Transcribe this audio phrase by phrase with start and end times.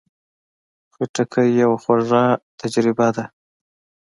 [0.93, 2.23] خټکی یوه خواږه
[2.59, 3.25] تجربه ده.